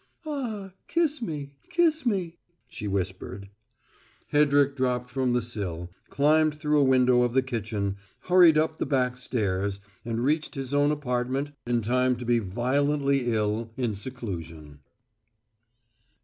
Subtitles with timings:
[0.25, 1.51] "Ah, kiss me!
[1.69, 3.49] Kiss me!" she whispered.
[4.33, 8.87] Hedrick dropped from the sill, climbed through a window of the kitchen, hurried up the
[8.87, 14.79] back stairs, and reached his own apartment in time to be violently ill in seclusion.